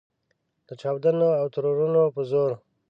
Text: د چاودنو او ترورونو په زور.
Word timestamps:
د 0.67 0.69
چاودنو 0.81 1.29
او 1.41 1.45
ترورونو 1.53 2.01
په 2.15 2.21
زور. 2.29 2.51